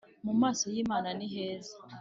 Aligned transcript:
mu 0.25 0.33
maso 0.41 0.63
y 0.73 0.77
imana 0.83 1.09
ni 1.17 1.27
heza 1.33 1.73